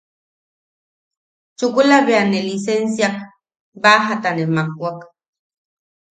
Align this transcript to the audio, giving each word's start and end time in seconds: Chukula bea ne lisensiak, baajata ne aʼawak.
Chukula 1.57 1.97
bea 2.07 2.23
ne 2.27 2.39
lisensiak, 2.47 3.15
baajata 3.81 4.29
ne 4.35 4.43
aʼawak. 4.49 4.97